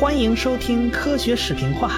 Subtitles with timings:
[0.00, 1.90] 欢迎收听科学视频化。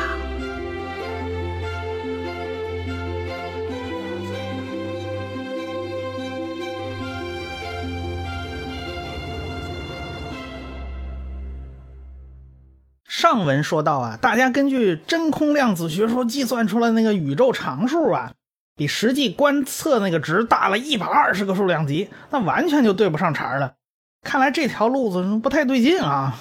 [13.07, 18.33] 上文说到啊，大家根据真空量子学说计算出来那个宇宙常数啊，
[18.75, 23.75] 比实际观测那个值大了一百二十个数量级，那完全就对不上茬了。
[24.23, 26.37] 看来这条路子不太对劲啊。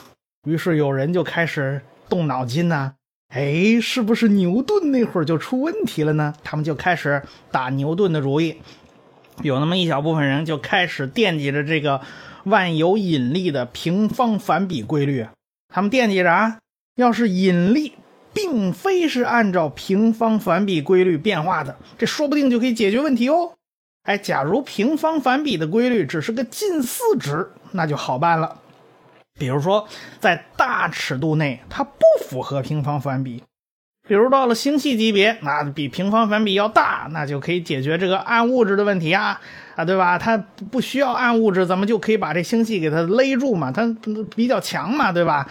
[0.47, 2.93] 于是有人就开始动脑筋呐，
[3.29, 6.33] 哎，是不是牛顿那会儿就出问题了呢？
[6.43, 8.57] 他们就开始打牛顿的主意。
[9.43, 12.01] 有那么一小部分人就开始惦记着这个
[12.45, 15.27] 万有引力的平方反比规律。
[15.73, 16.57] 他们惦记着啊，
[16.95, 17.93] 要是引力
[18.33, 23.53] 并非是按照平方反比规律变化的，这说不定就可以解决问题哦。
[24.03, 28.60] 哎，假如平方反比的规律只是个近似值，那就好办了。
[29.41, 29.87] 比如说，
[30.19, 33.41] 在大尺度内，它不符合平方反比；
[34.07, 39.41] 比如到了星系级别，那比平方反比要大，那就可以解决这个暗物质的问题啊
[39.75, 40.19] 啊，对吧？
[40.19, 40.37] 它
[40.69, 43.83] 不需要暗物质，咱们就可以把这星系给它勒住嘛，它
[44.35, 45.49] 比较强嘛，对吧？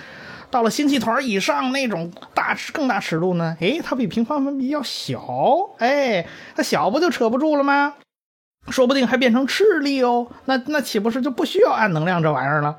[0.53, 5.21] 到了星系团以上那种大尺更大尺度呢，哎，它比平方反比要小，
[5.79, 7.95] 哎，它小不就扯不住了吗？
[8.69, 12.79] 说不定还变成斥力哦，那那岂不是就不需要暗能量这玩意儿了？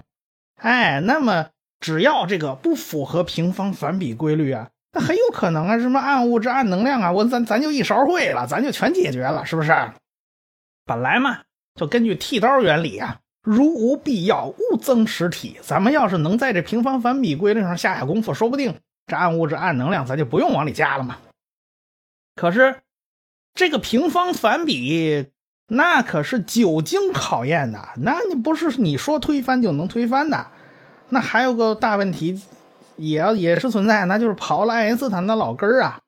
[0.61, 1.47] 哎，那么
[1.79, 9.73] 只要这个不符合平方反比规律啊，那很有可能啊，什么暗物质、暗能量啊，我咱咱就一勺烩了，咱就全解决了，是不是？
[10.85, 11.39] 本来嘛，
[11.73, 15.57] 就根据剃刀原理啊，如无必要，勿增实体。
[15.63, 18.75] 咱们要是能在这平方反比规律上下下功夫，说不定
[19.07, 21.17] 这暗物质、暗能量咱就不用往里加了嘛。
[22.35, 22.81] 可是
[23.55, 25.25] 这个平方反比。
[25.73, 30.47] 那可是久经考验的，那你不是你说推翻就能推翻的。
[31.09, 32.41] 那还有个大问题，
[32.97, 35.99] 也要也是存在，那就是刨了爱因斯坦的老根儿啊。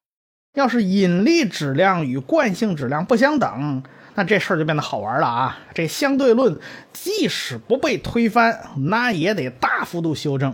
[0.56, 3.82] 要是引力质量与惯性质量不相等，
[4.16, 5.58] 那这事儿就变得好玩了啊。
[5.74, 6.60] 这相对论
[6.92, 10.54] 即使不被推翻，那也得大幅度修正。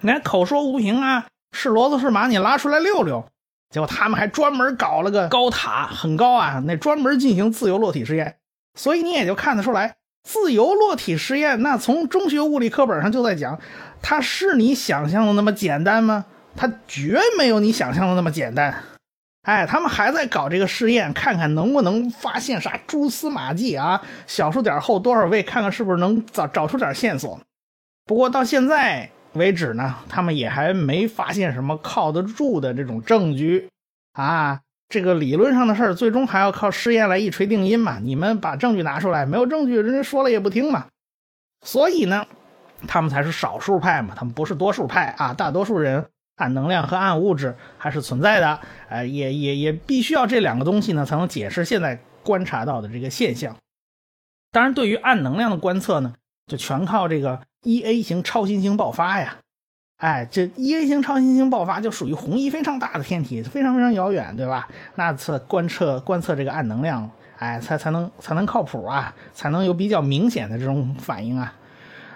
[0.00, 3.26] 那口说无凭啊，是骡子是马，你拉出来溜溜。
[3.70, 8.36] 结果他们还专门搞了个高塔，很高啊，那专门进行自由落体实验。
[8.74, 13.60] 所以你也就看得出来，自由落体实验那从中学物理课本上就在讲，
[14.00, 16.24] 它是你想象的那么简单吗？
[16.56, 18.74] 它绝没有你想象的那么简单。
[19.42, 27.38] 哎，他们还在搞这个试验，看看能不能发现啥蛛丝马迹啊，小数点后多少位，看看是不是能找找出点线索。
[28.06, 29.10] 不过到现在。
[29.34, 33.68] 为止呢，他们也还没发现什么靠得住的这种证据
[34.12, 34.60] 啊。
[34.88, 37.98] 这个理论上的事儿，最终还要靠试验来一锤定音嘛。
[37.98, 40.86] 你们把证据拿出来，没有证据，人家说了也不听嘛。
[41.60, 42.26] 所以呢，
[42.86, 45.34] 他们才是少数派嘛，他们不是多数派啊。
[45.34, 46.06] 大多数人
[46.36, 53.54] 暗能量和暗物质还是存在的，呃，也也也必须要这两个东西呢，才能解释现在观察到的这个现象。
[54.50, 56.14] 当然，对于暗能量的观测呢，
[56.48, 57.40] 就全靠这个。
[57.62, 59.36] 一 A 型超新星爆发呀，
[59.96, 64.68] 哎，这一 A 型超新星爆发就属于红移非常大的天体，非常非常遥远，对吧？
[64.94, 71.52] 那测观测观测这个暗能量，哎，才才能才能靠谱啊，才能有比较明显的这种反应啊。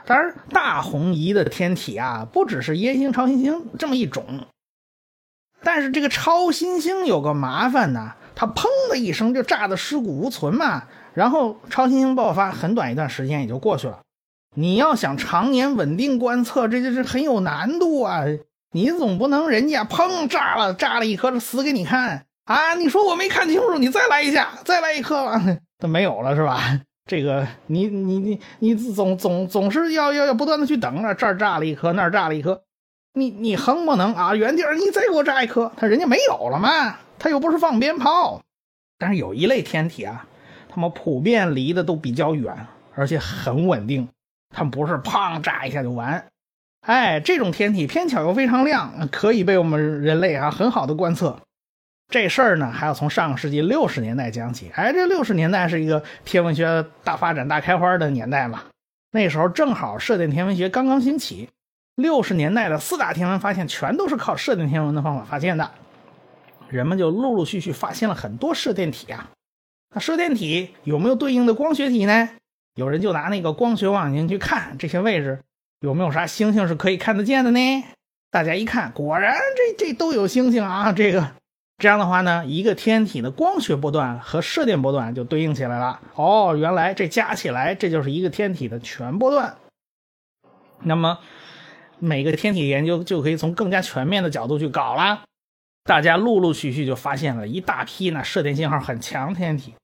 [0.07, 4.47] 当然，大红移的天体啊，不只是一 A 型超新星这么一种，
[5.65, 13.99] 但是这个超新星有个麻烦呢，它砰的一声就炸得尸骨无存嘛，然后超新星爆发，很短一段时间也就过去了。
[14.55, 18.25] 你要想常年稳定观测，这就是很有难度啊！
[18.73, 22.75] 你总不能人家砰炸了，炸了一颗死给你看啊！
[22.75, 25.43] 你说我没看清楚，你再来一下，再来一颗吧，
[25.79, 26.81] 都没有了是吧？
[27.07, 32.63] 这个你你你你总总总是要要要不断的去等着，这儿炸了一颗，那儿炸了一颗，
[33.15, 34.35] 你你横不能啊！
[34.35, 38.41] 原地儿你再给我炸一颗，他人家没有了嘛，他又不是放鞭炮。
[38.99, 40.27] 但是有一类天体啊，
[40.69, 42.55] 他们普遍离得都比较远，
[42.95, 44.09] 而且很稳定。
[44.53, 46.25] 它不是砰炸一下就完，
[46.83, 51.41] 哎，这种天体偏巧又非常亮，可以被我们人类啊很好的观测。
[52.09, 54.71] 这事儿呢，还要从上个世纪六十年代讲起。
[54.75, 58.65] 哎，这六十年代是一个天文学大发展、大开花的年代嘛。
[59.13, 61.49] 那时候正好射电天文学刚刚兴起，
[61.95, 65.71] 六十年代的四大天文发现全都是靠射电天文的方法发现的。
[66.69, 69.31] 人们就陆陆续续发现了很多射电体啊。
[69.95, 72.29] 那射电体有没有对应的光学体呢？
[72.75, 75.41] 有人就拿那个光学望远镜去看这些位置
[75.81, 77.85] 有没有啥星星是可以看得见的呢？
[78.31, 80.91] 大家一看，果然这这都有星星啊！
[80.93, 81.33] 这个
[81.77, 86.01] 这样的话呢，一个天体的光学波段和射电波段就对应起来了。
[86.15, 89.57] 哦，原来这加起来这就是一个天体的全波段。
[90.85, 91.19] 那么
[91.99, 95.25] 每个天体研究就可以从更加全面的角度去搞了。
[95.85, 99.75] 大家陆陆续续就发现了一大批那射电信号很强天体。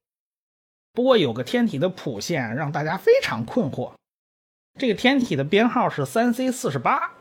[0.98, 3.92] 不过有个天体的谱线让大家非常困惑，
[4.80, 7.12] 这个天体的编号是三 C 四十八，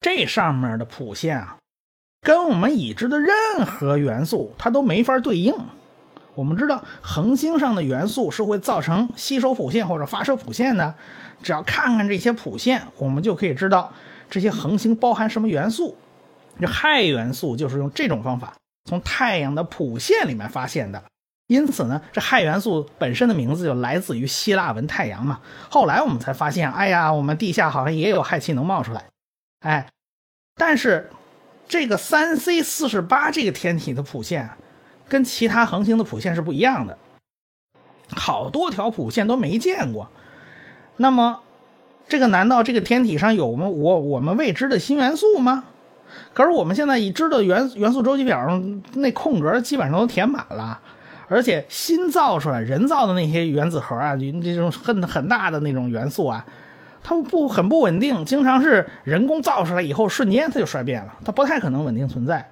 [0.00, 1.56] 这上面的谱线啊，
[2.20, 5.52] 跟我们已知的任何元素它都没法对应。
[6.36, 10.94] 我们知道恒星上的元素是会造成吸收谱线或者发射谱线的，
[11.42, 13.92] 只要看看这些谱线，我们就可以知道
[14.30, 15.96] 这些恒星包含什么元素。
[16.60, 18.54] 这氦元素就是用这种方法
[18.84, 21.02] 从太阳的谱线里面发现的，
[21.46, 25.40] 因此呢，这氦元素本身的名字就来自于希腊文太阳嘛。
[25.70, 29.04] 后来我们才发现，哎呀，我们地下好像也有氦气能冒出来，
[29.60, 29.86] 哎，
[30.56, 31.10] 但是
[31.68, 34.50] 这个三 C 四十八这个天体的谱线。
[35.08, 36.98] 跟其他恒星的谱线是不一样的，
[38.16, 40.10] 好多条谱线都没见过。
[40.96, 41.42] 那么，
[42.08, 45.62] 这个难道这个天体上有我们我我们未知的新元素吗？
[46.34, 50.80] 可是我们现在已知的元元素周期表上那空格基本上都填满了，
[51.28, 56.46] 而且新造出来人造的那些原子核啊，这种很很大的那种元素啊，
[57.02, 62.48] 它不很不稳定，经常是人工造出来以后瞬间它就衰变了，它不太可能稳定存在。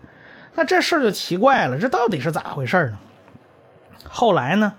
[0.56, 2.99] 那这事儿就奇怪了，这到底是咋回事呢？
[4.09, 4.73] 后来呢，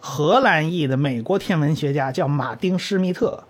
[0.00, 3.44] 荷兰裔的美国天文学家叫马丁施密特，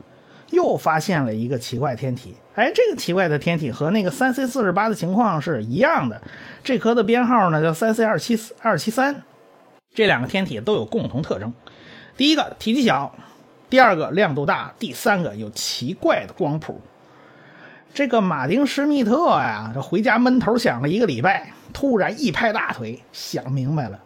[0.50, 2.34] 又发现了一个奇怪天体。
[2.54, 6.20] 哎，这个奇怪的天体和那个三 C 四十八的情况是一样的，
[6.64, 9.22] 这颗的编号呢叫三 C 二七二七三。
[9.96, 11.54] 这两个天体都有共同特征：
[12.18, 13.16] 第一个体积小，
[13.70, 16.82] 第二个亮度大，第三个有奇怪的光谱。
[17.94, 21.50] 这个马丁施密特呀，这回家闷头想了一个礼拜。
[21.72, 23.98] 突然一拍大腿，想明白了，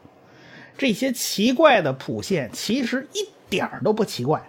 [0.79, 4.41] 这些奇怪的谱线其实一点都不奇怪，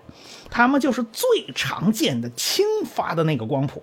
[0.50, 3.82] 它们就是最常见的氢发的那个光谱。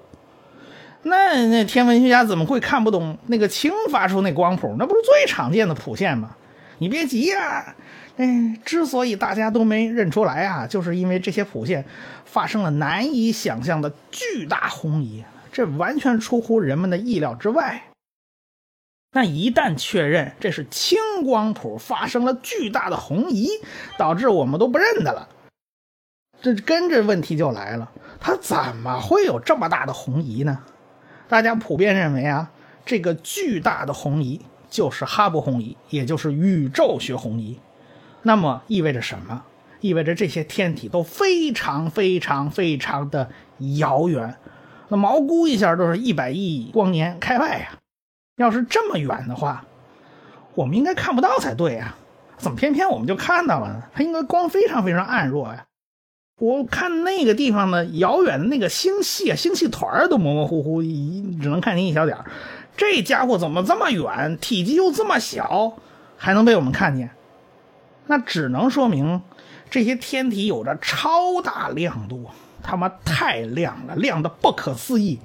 [1.03, 4.77] 那那天文学家怎么会看不懂那个氢发出那光谱？
[4.79, 6.37] 那不是最常见的谱线吗？
[6.79, 7.75] 你别急呀，
[8.17, 11.85] 哎，之所以大家都没认出来啊，就是因为这些谱线
[12.25, 17.85] 发生了难以想象的巨大红移，这完全出乎人们的意料之外。
[19.13, 23.49] 那一旦确认这是氢光谱发生了巨大的红移，
[23.97, 25.29] 导致我们都不认得了，
[26.43, 27.91] 这跟着问题就来了，
[28.21, 30.63] 它怎么会有这么大的红移呢？
[31.27, 32.51] 大家普遍认为啊，
[32.85, 37.59] 这个巨大的红移就是哈勃红移，也就是宇宙学红移。
[38.23, 39.43] 那么意味着什么？
[39.81, 43.31] 意味着这些天体都非常非常非常的
[43.79, 44.35] 遥远，
[44.89, 47.79] 那毛估一下都是一百亿光年开外呀。
[48.39, 49.65] 要是这么远的话，
[50.57, 51.95] 我们应该看不到才对呀，
[52.37, 53.83] 怎么偏偏我们就看到了呢？
[53.95, 55.65] 它应该光非常非常暗弱呀。
[56.41, 62.25] 我看那个地方的遥远的那个星系啊，星系团都模模糊糊，只能看见一小点儿
[62.79, 65.77] 这家伙怎么这么远，体积又这么小，
[66.17, 67.11] 还能被我们看见？
[68.07, 69.21] 那只能说明
[69.69, 72.31] 这些天体有着超大亮度，
[72.63, 75.19] 他妈太亮了，亮的不可思议。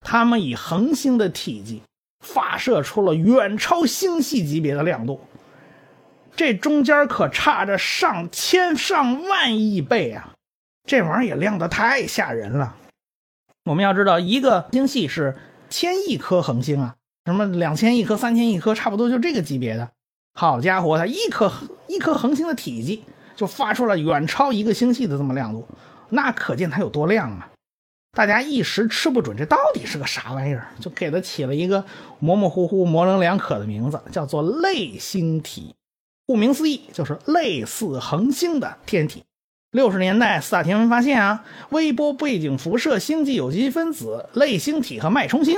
[0.00, 1.82] 它们以恒星的体积。
[2.20, 5.20] 发射出了远超星系级别的亮度，
[6.34, 10.32] 这中间可差着上千上万亿倍啊！
[10.88, 12.74] 这玩意儿也亮得太吓人了。
[13.64, 15.36] 我们要知道，一个星系是
[15.68, 19.90] 千亿颗恒星啊，什么两千亿颗、三千亿颗，差不多就这个级别的。
[20.34, 21.50] 好家伙，它一颗
[21.88, 23.02] 一颗恒星的体积
[23.34, 25.66] 就发出了远超一个星系的这么亮度，
[26.10, 27.48] 那可见它有多亮啊！
[28.12, 31.84] 大家一时吃不准这到底是个啥玩意儿，就给它起了一个
[32.18, 35.74] 模模糊糊、模棱两可的名字，叫做类星体。
[36.26, 39.22] 顾名思义，就是类似恒星的天体。
[39.76, 45.54] 六十年代四大天文发现啊，微波背景辐射、星际有机分子、类星体和脉冲星，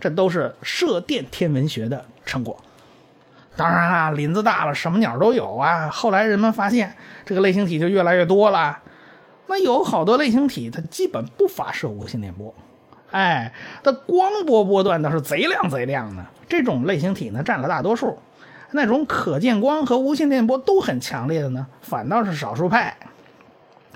[0.00, 2.56] 这都是射电天文学的成果。
[3.56, 5.90] 当然啦，林子大了，什么鸟都有啊。
[5.90, 6.94] 后来人们发现，
[7.26, 8.78] 这个类星体就越来越多了。
[9.48, 12.54] 那有好多类星体，它基本不发射无线电波，
[13.10, 13.52] 哎，
[13.84, 16.24] 它光波波段倒是贼亮贼亮的。
[16.48, 18.18] 这种类星体呢，占了大多数。
[18.70, 22.96] 那种可见光和无线电波都很强烈的呢，反倒是少数派。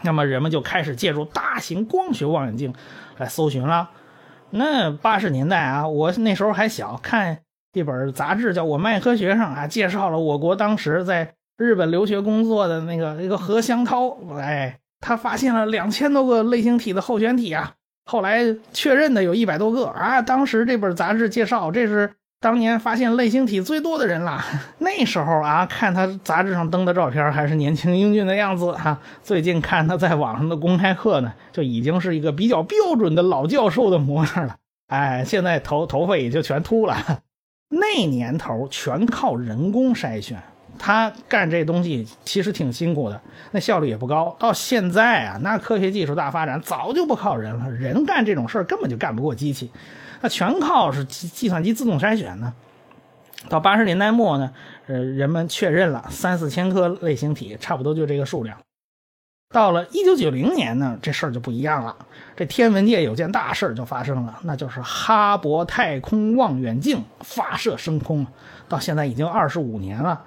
[0.02, 2.74] 那么人们就开始借助大型光学望远镜
[3.18, 3.90] 来搜寻了。
[4.50, 7.38] 那八十年代啊，我那时候还小，看
[7.72, 14.78] 一本杂志叫《我卖科学》上啊，介绍了我国当时在日本留学工作的那个一个何香涛，哎。
[15.04, 17.72] 他发现了两千多个类星体的候选体啊，
[18.04, 20.22] 后来确认的有一百多个啊。
[20.22, 24.44] 当时这本杂志介绍，这是当年发现类星体最多的人了。
[24.80, 28.98] 那时候啊，看他杂志上登的照片还是年轻英俊的样子哈。
[29.22, 34.56] 最近看他在网上的公开课呢，就已经是一个比较标准的老教授的模样了。
[34.88, 36.96] 哎，现在头头发也就全秃了。
[37.70, 40.42] 那年头全靠人工筛选，
[40.76, 43.20] 他干这东西其实挺辛苦的，
[43.52, 44.34] 那效率也不高。
[44.40, 49.70] 到现在啊，那科学技术大发展，早就不靠人了，人干这种事儿根本就干不过机器。
[50.22, 52.54] 那全靠是计计算机自动筛选呢。
[53.48, 54.52] 到八十年代末呢，
[54.86, 58.56] 呃，人们确认了三四千颗类型体，差不多就这个数量。
[59.52, 61.94] 到了一九九零年呢，这事儿就不一样了。
[62.36, 68.26] 这天文界有件大事儿就发生了，那就是哈勃太空望远镜发射升空，
[68.68, 70.24] 到现在已经二十五年了。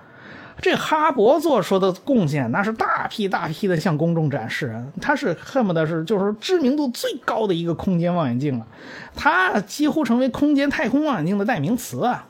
[0.62, 4.84] 这哈勃做出的贡献，那是大批大批的向公众展示。
[5.02, 8.66] 他是恨不得是就是知名度最高的一个空间望远镜了，
[9.16, 12.26] 它几乎成为空间太空望远镜的代名词啊。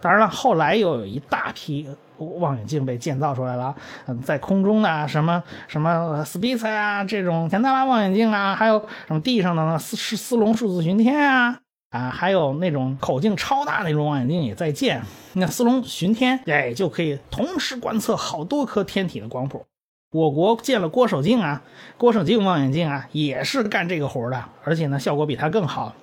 [0.00, 3.74] 当然了，后来又有一大批望远镜被建造出来了，
[4.06, 11.58] 嗯，在空中的什么什么 Spitz 啊，这种田纳拉望远镜啊，还有什么地上的呢斯斯隆数字巡天啊。
[11.90, 15.02] 啊，还有那种口径超大那种望远镜也在建。
[15.32, 19.66] 那斯隆巡天，哎，就可以同时观测好多颗天体的光谱。
[20.12, 21.62] 我国建了郭守敬啊，
[21.96, 25.94] 郭守敬望远镜啊，也是干这个活的，而且呢，效果比他更好。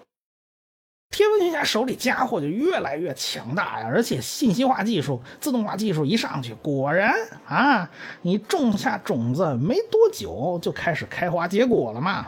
[1.10, 7.14] 天文学家手里家伙就越来越强大呀，而且信息化技术、自动化技术一上去，果然
[7.48, 7.90] 啊，
[8.24, 12.28] 你种下种子没多久就开始开花结果了嘛。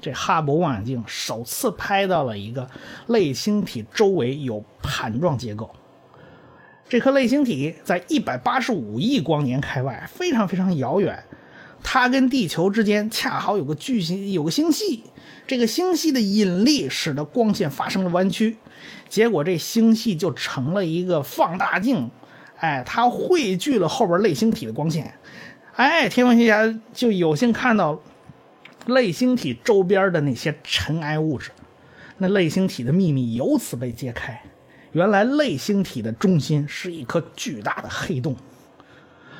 [0.00, 2.68] 这哈勃望远镜首次拍到了一个
[3.06, 5.70] 类星体周围有盘状结构。
[6.88, 11.22] 这颗类星体在一百八十五亿光年开外，非常非常遥远。
[11.82, 15.04] 它跟地球之间恰好有个巨星，有个星系。
[15.46, 18.56] 这个星系的引力使得光线发生了弯曲，
[19.08, 22.10] 结果这星系就成了一个放大镜。
[22.56, 25.14] 哎，它汇聚了后边类星体的光线。
[25.76, 28.00] 哎，天文学家就有幸看到。
[28.88, 31.50] 类星体周边的那些尘埃物质，
[32.16, 34.42] 那类星体的秘密由此被揭开。
[34.92, 38.34] 原来类星体的中心是一颗巨大的黑洞。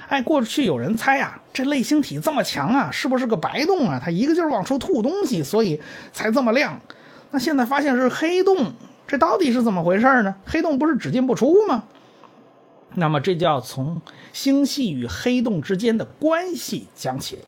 [0.09, 3.99] 哎，过去有人猜啊，这类星体这么强啊，是不是个白洞啊？
[4.02, 5.81] 它一个劲儿往出吐东西，所以
[6.12, 6.78] 才这么亮。
[7.31, 8.75] 那现在发现是黑洞，
[9.07, 10.35] 这到底是怎么回事呢？
[10.45, 11.85] 黑洞不是只进不出吗？
[12.95, 14.02] 那么这就要从
[14.35, 17.38] 星系与黑洞之间的关系讲起。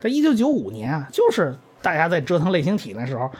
[0.00, 3.30] 在一九九五年啊，就是大家在折腾类星体的时候，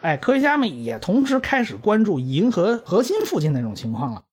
[0.00, 4.24] 哎，科学家们也同时开始关注银河核心附近那种情况了。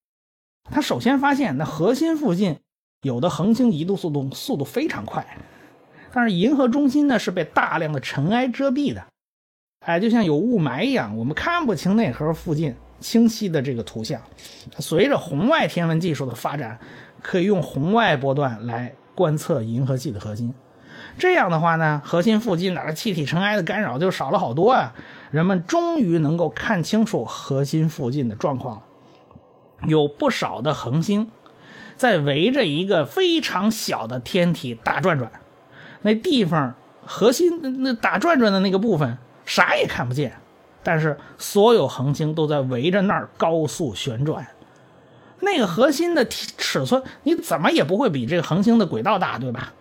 [0.72, 2.58] 他首先发现，那核心附近
[3.04, 5.38] 有的恒星移动速度速度非常快，
[6.12, 9.06] 但是银河中心呢是被大量的尘埃遮蔽的，
[9.86, 14.20] 哎，就像有雾霾一样，我们看不清内核附近清晰的这个图像。
[14.80, 16.80] 随着红外天文技术的发展，
[17.22, 20.52] 可以用红外波段来观测银河系的核心。
[21.18, 24.94] 这样的话呢，核心附近哪的气体尘埃的干扰就少了好多啊！
[25.30, 28.84] 人们终于能够看清楚核心附近的状况了，
[29.88, 31.30] 有不少的恒星
[31.96, 35.32] 在围着一个非常小的天体打转转，
[36.02, 36.74] 那地方
[37.06, 40.34] 核心那打转转的那个部分啥也看不见，
[40.82, 44.48] 但是所有恒星都在围着那儿高速旋转。
[45.42, 49.74] 那个核心的尺寸你怎么也不会比这个恒星的轨道大，对吧？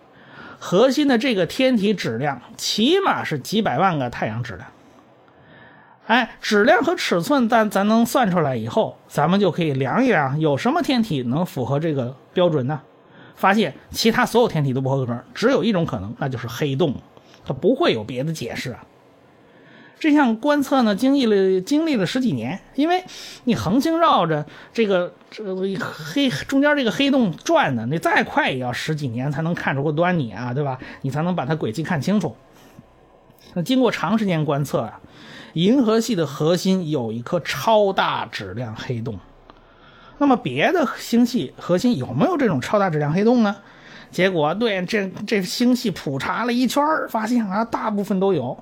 [0.63, 4.69] 核心的这个天体质量起码是几百万个太阳质量，
[6.07, 12.79] 哎，质量和尺寸咱咱能算出来以后，咱们就可以量一量有什么天体能符合这个标准呢？
[13.37, 16.95] 发现其他所有天体都不合格，只有一种可能，那就是黑洞，
[17.43, 18.73] 它不会有别的解释。
[18.73, 18.85] 啊
[20.01, 23.05] 这项观测呢，经历了经历了十几年，因为
[23.45, 30.79] 你恒星绕着这个这个黑中间这个黑洞转呢，你再快也要十几年才能看出个端倪啊，对吧？
[31.03, 32.35] 你才能把它轨迹看清楚。
[33.53, 35.01] 那经过长时间观测啊，
[35.53, 39.19] 银河系的核心有一颗超大质量黑洞。
[40.17, 43.55] 那么别的星系核心有没有这种超大质量黑洞呢？
[44.11, 48.59] 结果对这这星系普查了一圈发现啊，大部分都有。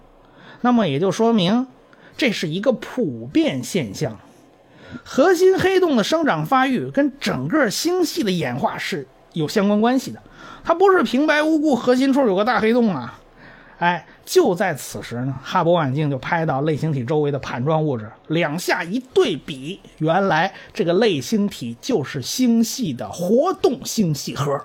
[0.60, 1.66] 那么也就说明，
[2.16, 4.18] 这是一个普遍现象。
[5.04, 10.22] 核心黑洞的生长发育跟整个星系的演化是有相关关系的，
[10.64, 13.20] 它不是平白无故核心处有个大黑洞啊！
[13.78, 24.64] 哎，就在此时呢，哈勃望远镜就拍到类星体周围的盘状物质，两下一对比，原来这个类星体就是星系的活动星系核。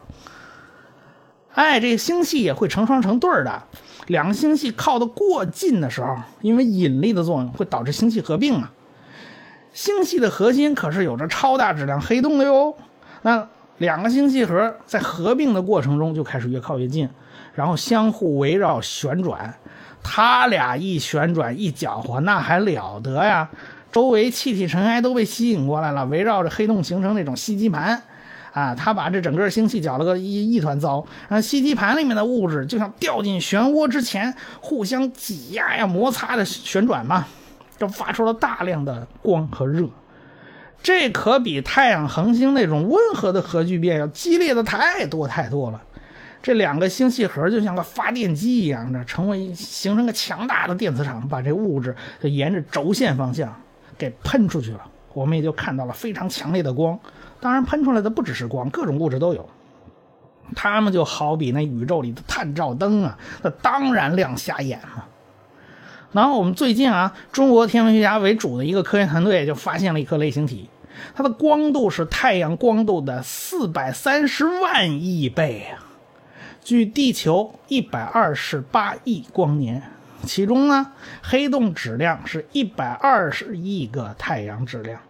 [1.54, 3.62] 哎，这星系也会成双成对的，
[4.08, 8.72] 两个星系靠得过近的时候，因为引力的作用会导致星系合并啊。
[9.74, 12.76] 星系的核心可是有着超大质量黑洞的哟。
[13.24, 17.10] 那两个星系核在合并的过程中就开始越靠越近，
[17.54, 19.54] 然后相互围绕旋转。
[20.04, 23.50] 它俩一旋转一搅和，那还了得呀！
[23.92, 28.04] 周围气体尘埃都被吸引过来了，围绕着黑洞形成那种吸积盘。
[28.54, 31.06] 啊，它把这整个星系搅了个一一团糟。
[31.28, 37.26] 然后吸积盘里面的物质就像掉进漩涡之前，互相挤压呀、摩擦的旋转嘛，
[37.78, 39.90] 就发出了大量的光和热。
[40.84, 45.82] 这可比太阳恒星那种温和的核聚变要激烈的太多太多了。
[46.42, 53.56] 这两个星系核就像个发电机一样的，成为形成个强大的电磁场，把这物质就沿着轴线方向
[53.98, 54.82] 给喷出去了。
[55.14, 57.00] 我们也就看到了非常强烈的光。
[57.44, 59.50] 当然，喷出来的不只是光，各种物质都有。
[60.56, 65.10] 它们就好比那宇宙里的探照灯啊，那当然亮瞎眼了。
[66.14, 70.70] 然后我们最近啊，中国天文学家为主的一个科研团队就发现了一颗类星体，
[71.14, 75.84] 它的光度是太阳光度的四百三十万亿倍啊，
[76.64, 79.84] 距地球一百二十八亿光年。
[80.24, 85.02] 其中呢，黑洞质量是一百二十亿个太阳质量。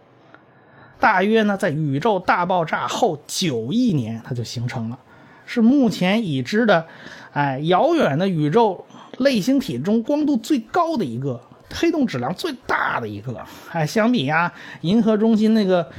[1.00, 4.98] 大约呢，在宇宙大爆炸后九亿年，它就形成了，
[5.44, 6.86] 是目前已知的，
[7.32, 8.86] 哎，遥远的宇宙
[9.18, 11.40] 类星体中光度最高的一个，
[11.74, 13.44] 黑洞质量最大的一个。
[13.70, 15.90] 哎，相比呀，银河中心那个，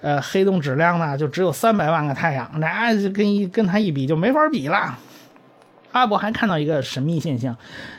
[0.00, 4.98] 呃，黑洞质量呢，就只有三百万个太阳，那就跟一跟它一比就没法比了。
[5.92, 7.56] 阿伯还看到一个神秘现象，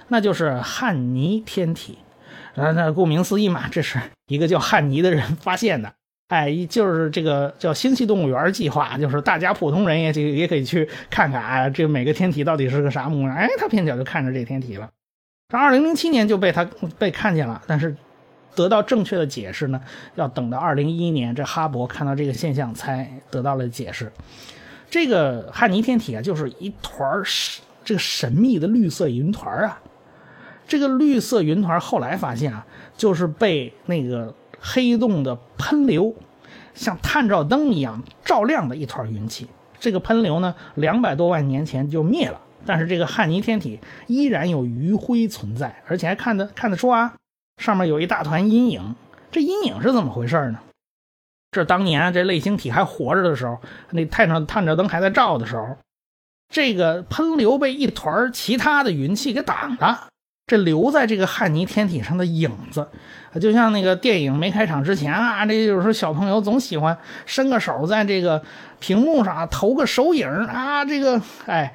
[0.10, 1.98] 那就是汉尼天体。
[2.56, 5.94] 那，那顾名思义嘛，这是一个叫汉尼的人发现的。
[6.30, 13.36] 哎，就是这个叫星系动物园计划，就是大家普通人也也也可以去看看啊，这每个天体到底是个啥模样？
[13.36, 14.90] 哎，他偏巧就看着这天体了。
[15.50, 17.96] 这二零零七年就被他被看见了，但是
[18.56, 19.80] 得到正确的解释呢，
[20.16, 24.12] 要等到二零一一年，这哈勃看到这个现象才得到了解释。
[24.90, 29.80] 这个汉尼天体啊，就是一团神这个神秘的绿色云团啊。
[30.68, 32.66] 这个绿色云团后来发现啊，
[32.98, 34.34] 就是被那个。
[34.68, 36.16] 黑洞的喷流，
[36.74, 39.48] 像探照灯一样照亮的一团云气。
[39.80, 47.14] 这个喷流呢，两百多万年前就灭了，但是这个汉尼天体依然有余晖存在，而且还看得看得出啊，
[47.58, 48.96] 上面有一大团阴影。
[49.32, 50.60] 这阴影是怎么回事呢？
[51.52, 53.60] 这当年这类星体还活着的时候，
[53.92, 55.78] 那探照探照灯还在照的时候，
[56.50, 60.08] 这个喷流被一团其他的云气给挡了。
[60.48, 62.88] 这留在这个汉尼天体上的影子，
[63.42, 68.44] 就像那个电影没开场之前啊，这有时候小朋友总喜欢伸个手在这个
[68.80, 71.74] 屏幕上投个手影啊，这个哎，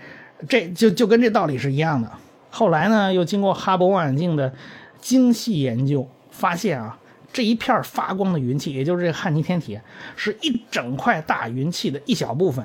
[0.49, 2.09] 这就就跟这道理是一样的。
[2.51, 4.53] 后来呢，又经过哈勃望远镜的
[5.01, 6.97] 精细研究，发现啊，
[7.33, 9.81] 这一片发光的云气，也就是这汉尼天体，
[10.15, 12.65] 是一整块大云气的一小部分。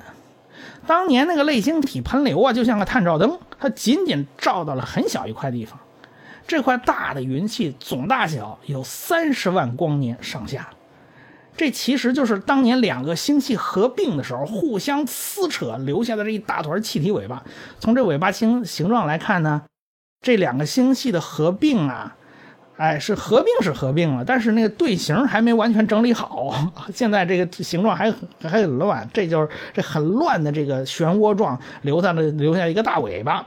[0.86, 5.80] 当年那个类星体喷流啊，就像个探照灯，它仅仅照到了很小一块地方。
[6.48, 10.70] 这块大的云气总大小有三十万光年上下，
[11.58, 17.44] 这其实就是当年两个星系合并的时候互相撕扯留下的这一大团气体尾巴。
[17.80, 19.64] 从这尾巴形形状来看呢，
[20.22, 22.16] 这两个星系的合并啊，
[22.78, 26.54] 哎，是合并是合并了，但是那个队形还没完全整理好，
[26.94, 28.12] 现在这个形状还
[28.44, 29.10] 还很乱。
[29.12, 33.44] 这就是这很乱的这个漩涡状留下了留下一个大尾巴。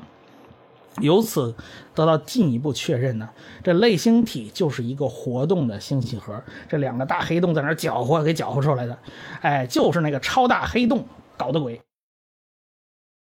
[1.00, 1.54] 由此
[1.94, 3.28] 得到进一步确认呢，
[3.62, 8.98] 这类星体就是一个活动的星系核，这两个大黑洞在那搅和，给搅和出来的，
[9.40, 11.06] 哎，就是那个超大黑洞
[11.36, 11.80] 搞的鬼。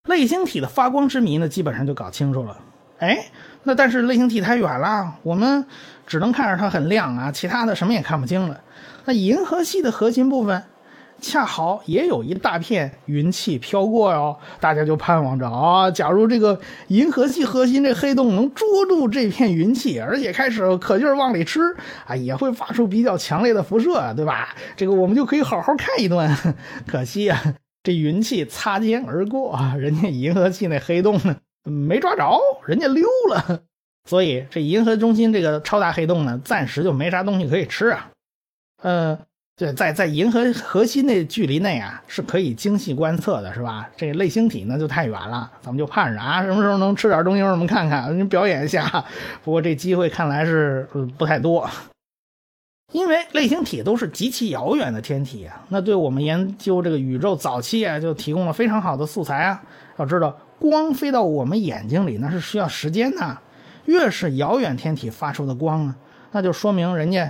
[0.08, 2.58] 类星体的发光之谜呢，基本上就搞清楚了。
[2.98, 3.32] 哎，
[3.64, 5.66] 那但是类星体太远了，我们
[6.08, 8.62] 只能看着它很亮啊，其他的什么也看不清了。
[9.06, 10.64] 那银河系的核心部分。
[11.22, 21.60] 恰好也有一大片云气飘过哟，大家就盼望着啊，假如这个银河系核心这黑洞能捉住这片云气，而且开始可劲儿往里吃
[22.06, 24.56] 啊，也会发出比较强烈的辐射，对吧？
[24.76, 26.30] 这个我们就可以好好看一顿。
[26.88, 33.62] 可惜啊，这云气擦肩而过啊，人家银河系那黑洞呢没抓着，人家溜了，
[34.08, 38.10] 所以这银河中心这个超大黑洞呢，暂时就没啥东西可以吃啊。
[38.82, 39.20] 呃，
[39.60, 43.90] 对，在在银河核心的距离内啊，是可以精细观测的，是吧？
[43.98, 49.04] 这类星体呢就太远了，咱们就盼着啊，什么时候能吃点东西我们看看，你表演一下。
[49.44, 51.70] 不过这机会看来是不太多。
[52.94, 59.62] 因为类星体都是极其遥远的天体啊，那对我们研究这个宇宙早期啊，就提供了非常好的素材啊。
[59.98, 63.38] 要知道，光飞到我们眼睛里那是需要时间的，
[63.84, 65.96] 越是遥远天体发出的光啊，
[66.32, 67.30] 那就说明人家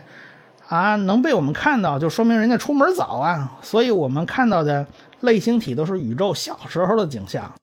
[0.69, 3.59] 啊能被我们看到，就说明人家出门早啊。
[3.61, 4.87] 所以我们看到的
[5.19, 7.53] 类星体都是宇宙小时候的景象，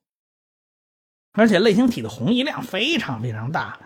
[1.33, 3.79] 而且类星体的红移量非常非常大，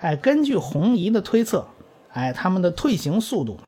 [0.00, 1.66] 哎，根据红移的推测。
[2.10, 3.60] 哎，它们的退行速度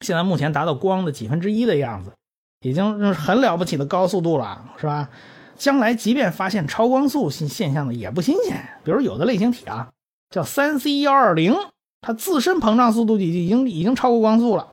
[0.00, 2.12] 现在目前达到光的几分之一的样子，
[2.60, 5.10] 已经是很了不起的高速度了，是吧？
[5.56, 8.64] 将来即便发现超光速现现象的也不新鲜。
[8.84, 9.90] 比如有的类星体啊，
[10.30, 11.52] 叫三 C 幺二零，
[12.00, 14.70] 它自身膨胀速度已已经已经超过光速了，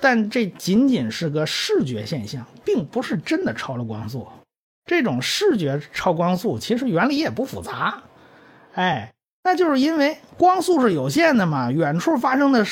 [0.00, 4.26] 但这仅仅是个视觉现象，并不是真的超了光速。
[4.84, 8.02] 这种视觉超光速其实原理也不复杂，
[8.74, 9.12] 哎。
[9.42, 12.62] 那就是因为光速是有限的嘛，远处发生的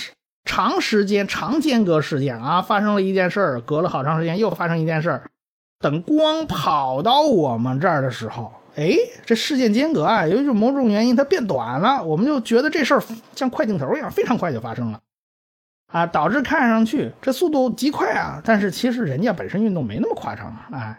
[0.44, 5.30] 长时间、长间隔事件啊，发生了一件事儿，隔了好长时间又发生一件事儿，
[5.78, 13.02] 等光跑到我们这儿的时候，哎，这事件间隔啊，由于某种原因它变短了，我们就觉得这事儿
[13.34, 15.00] 像快镜头一样，非常快就发生了，
[15.92, 20.96] 啊，导致看上去这速度极快啊，但是其实人家本身运动没那么夸张啊，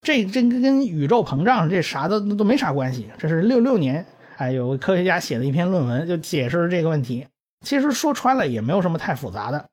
[0.00, 4.06] 这这跟宇宙膨胀这啥的都没啥关系，这是六六年。
[4.38, 7.26] 哎，有个科学家写的一篇论文就解释了这个问题。
[7.66, 9.66] 其实说穿了也没有什么太复杂的。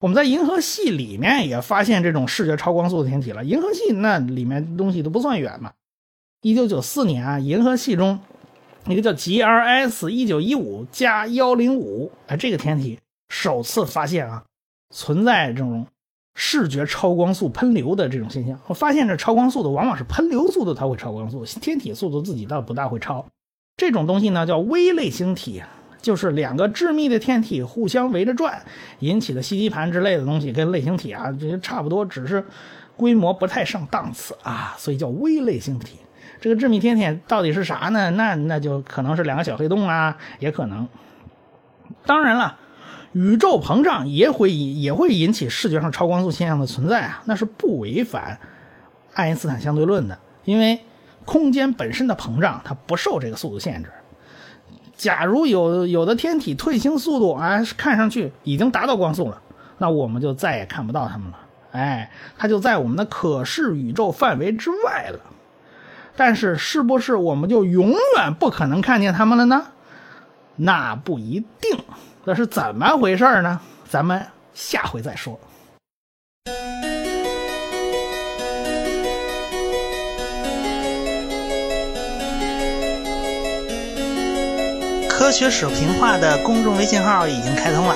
[0.00, 3.44] 我们在银河系里面也发现这种视觉超光速的天体了。
[3.44, 5.72] 银河系那里面东西都不算远嘛。
[6.42, 8.20] 一九九四年啊，银河系中
[8.86, 14.44] 一个叫 GRS 一九一五加幺零五哎，这个天体首次发现啊，
[14.94, 15.86] 存在这种
[16.36, 18.56] 视觉超光速喷流的这种现象。
[18.66, 23.26] 我发现这超光速的往往是喷流速度它会超光速，天体速度自己倒不大会超。
[23.76, 25.62] 这种东西呢叫微类星体，
[26.00, 28.64] 就是两个致密的天体互相围着转
[29.00, 32.44] 引起的吸积盘之类的东西，跟类星体啊这些差不多，只是
[32.96, 35.96] 规模不太上档次啊，所以叫微类星体。
[36.40, 38.10] 这个致密天体到底是啥呢？
[38.12, 40.88] 那那就可能是两个小黑洞啊，也可能。
[42.04, 42.58] 当然了，
[43.12, 48.38] 宇宙膨胀也会也会引起视觉上超光速现象的存在啊，那是不违反
[49.14, 50.80] 爱因斯坦相对论的，因为。
[51.24, 53.90] 空间本身的膨胀，它不受这个速度限制。
[54.94, 59.42] 假如有有的天体退行速度啊，看上去已经达到光速了，
[59.78, 61.38] 那我们就再也看不到它们了。
[61.72, 65.18] 哎，它就在我们的可视宇宙范围之外了。
[66.16, 69.66] 但是，是不是我们就永远不可能看见它们了呢？
[70.56, 71.78] 那不一定。
[72.24, 73.60] 那是怎么回事呢？
[73.88, 75.38] 咱们下回再说。
[85.08, 87.94] 科学史评话的公众微信号已经开通了，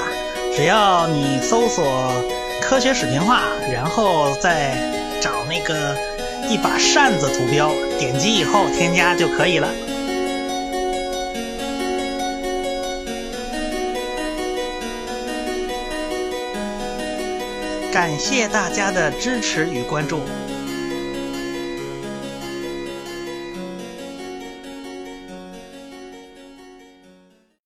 [0.55, 1.85] 只要你搜索
[2.61, 4.75] “科学史评话”，然后再
[5.21, 5.97] 找那个
[6.51, 9.69] 一把扇子图标，点击以后添加就可以了。
[17.93, 20.21] 感谢大家的支持与关注。